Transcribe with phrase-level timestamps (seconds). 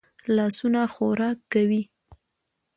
[0.35, 1.81] لاسونه خوراک کوي